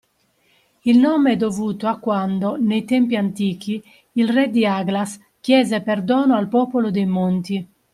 [0.83, 6.33] Il nome è dovuto a quando, nei tempi antichi, il Re di Aglaas chiese perdono
[6.33, 7.67] al popolo dei Monti